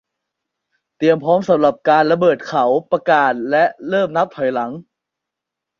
[0.97, 4.71] เตรียมพร้อมสำหรับการระเบิดเขาประกาศและเริ่มนับถอยหลัง